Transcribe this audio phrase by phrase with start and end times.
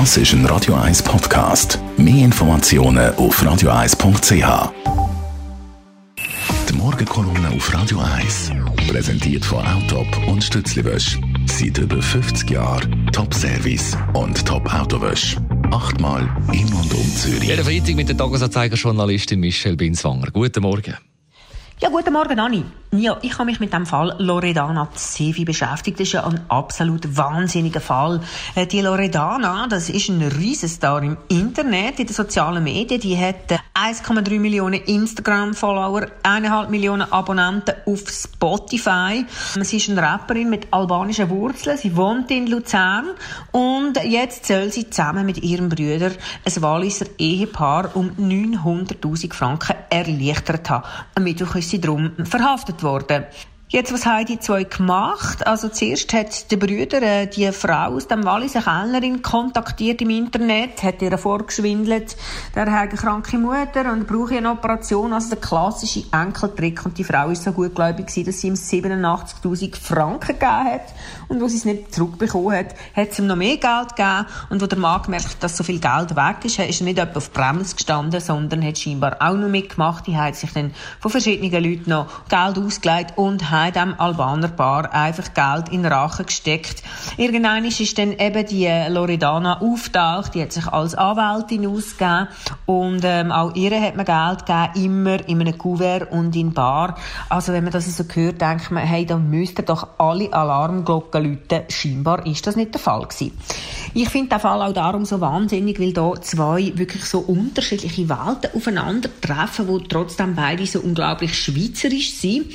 [0.00, 1.78] Das ist ein Radio 1 Podcast.
[1.96, 4.72] Mehr Informationen auf radio1.ch.
[6.68, 8.50] Die Morgenkolumne auf Radio 1
[8.88, 11.20] präsentiert von Autop und Stützliwösch.
[11.46, 15.36] Seit über 50 Jahren Top-Service und Top-Autowösch.
[15.70, 17.44] Achtmal in und um Zürich.
[17.44, 20.32] Jeden Freitag mit der Tagesanzeiger-Journalistin Michelle Binswanger.
[20.32, 20.96] Guten Morgen.
[21.80, 22.64] Ja, guten Morgen, Anni.
[22.96, 25.98] Ja, ich habe mich mit dem Fall Loredana Sevi beschäftigt.
[25.98, 28.20] Das ist ja ein absolut wahnsinniger Fall.
[28.54, 33.00] Äh, die Loredana, das ist ein Riesenstar im Internet, in den sozialen Medien.
[33.00, 39.24] Die hat 1,3 Millionen Instagram-Follower, 1,5 Millionen Abonnenten auf Spotify.
[39.60, 41.76] Sie ist eine Rapperin mit albanischen Wurzeln.
[41.76, 43.06] Sie wohnt in Luzern
[43.50, 46.12] und jetzt soll sie zusammen mit ihrem Bruder
[46.44, 50.84] ein Walliser Ehepaar um 900.000 Franken erleichtert haben.
[51.16, 53.26] Am Mittwoch ist sie darum verhaftet worden.
[53.70, 55.46] Jetzt, was haben die zwei gemacht?
[55.46, 60.10] Also zuerst hat der Brüder äh, die Frau aus dem Wallis, eine Kellnerin, kontaktiert im
[60.10, 62.14] Internet, hat ihr vorgeschwindelt,
[62.54, 66.84] der hat eine kranke Mutter und brauche eine Operation, also der klassische Enkeltrick.
[66.84, 70.94] Und die Frau ist so gutgläubig dass sie ihm 87'000 Franken gegeben hat.
[71.28, 74.26] Und wo sie es nicht zurückbekommen hat, hat sie ihm noch mehr Geld gegeben.
[74.50, 76.98] Und wo der Mann gemerkt hat, dass so viel Geld weg ist, ist er nicht
[76.98, 80.06] etwa auf Bremse gestanden, sondern hat scheinbar auch noch mitgemacht.
[80.06, 85.32] Die hat sich dann von verschiedenen Leuten noch Geld ausgelegt und hat dem Albanerpaar einfach
[85.34, 86.82] Geld in Rachen gesteckt.
[87.16, 92.28] Irgendwann ist dann eben die Loredana auftaucht, die hat sich als Anwältin ausgegeben
[92.66, 96.96] und ähm, auch ihr hat man Geld gegeben, immer in einem Kuvert und in Bar.
[97.28, 101.62] Also wenn man das so hört, denkt man, hey, da müssten doch alle Alarmglocken läuten.
[101.68, 103.32] Scheinbar ist das nicht der Fall gewesen.
[103.96, 108.50] Ich finde den Fall auch darum so wahnsinnig, weil da zwei wirklich so unterschiedliche Welten
[108.52, 112.46] aufeinandertreffen, wo trotzdem beide so unglaublich schweizerisch sind.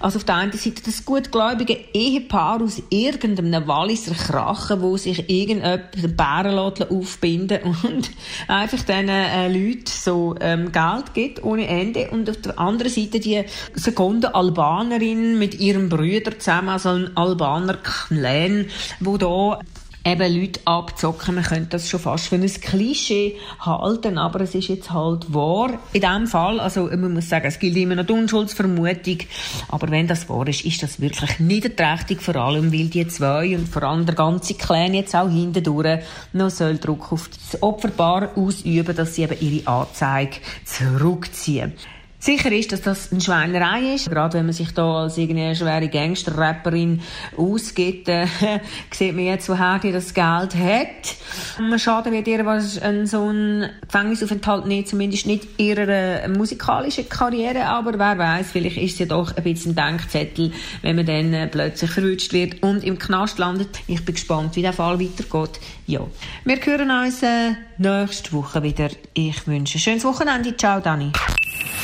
[0.00, 6.16] Also auf der einen Seite das gutgläubige Ehepaar aus irgendeinem Walliser Krachen, wo sich irgendjemand
[6.16, 8.10] Bären aufbinden und
[8.48, 12.10] einfach diesen äh, Leuten so ähm, Geld gibt ohne Ende.
[12.10, 17.78] Und auf der anderen Seite die Sekunde Albanerin mit ihrem Brüder zusammen, also ein Albaner
[17.78, 18.66] Clan,
[19.00, 19.60] wo da
[20.04, 21.36] eben Leute abzocken.
[21.36, 25.78] Man könnte das schon fast für ein Klischee halten, aber es ist jetzt halt wahr.
[25.92, 29.18] In diesem Fall, also man muss sagen, es gilt immer noch die Unschuldsvermutung,
[29.68, 33.68] aber wenn das wahr ist, ist das wirklich niederträchtig, vor allem weil die zwei und
[33.68, 36.00] vor allem der ganze Clan jetzt auch hintendurch
[36.32, 41.74] noch soll Druck auf das Opferpaar ausüben, dass sie eben ihre Anzeige zurückziehen.
[42.24, 44.08] Sicher ist, dass das eine Schweinerei ist.
[44.08, 47.00] Gerade wenn man sich da als irgendeine schwere Gangster-Rapperin
[47.36, 48.28] ausgibt, äh,
[48.92, 51.80] sieht man jetzt, woher die das Geld hat.
[51.80, 57.66] Schade wird ihr was ein, so ein Gefängnisaufenthalt nicht, zumindest nicht ihrer äh, musikalischen Karriere,
[57.66, 60.52] aber wer weiß, vielleicht ist ja doch ein bisschen ein Denkzettel,
[60.82, 63.80] wenn man dann äh, plötzlich verwünscht wird und im Knast landet.
[63.88, 65.58] Ich bin gespannt, wie der Fall weitergeht.
[65.88, 66.06] Ja.
[66.44, 68.90] Wir hören uns äh, nächste Woche wieder.
[69.12, 70.56] Ich wünsche ein schönes Wochenende.
[70.56, 71.10] Ciao, Dani.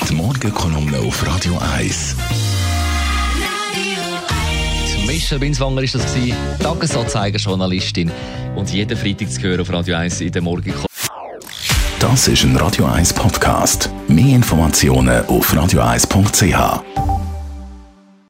[0.08, 2.16] Die Morgenkolumne auf Radio 1.
[5.06, 8.10] Michelle Binswanger ist das gewesen, Tagesanzeiger-Journalistin
[8.56, 10.86] und jeden Freitag zu hören auf Radio 1 in der Morgenkolumne.
[12.00, 13.90] Das ist ein Radio 1 Podcast.
[14.08, 17.17] Mehr Informationen auf radio1.ch.